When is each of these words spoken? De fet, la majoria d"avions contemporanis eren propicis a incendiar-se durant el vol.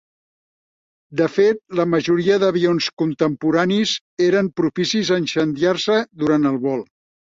De 1.21 1.27
fet, 1.33 1.59
la 1.81 1.85
majoria 1.91 2.39
d"avions 2.45 2.89
contemporanis 3.03 3.95
eren 4.33 4.53
propicis 4.61 5.17
a 5.19 5.23
incendiar-se 5.29 6.05
durant 6.27 6.55
el 6.55 6.65
vol. 6.71 6.89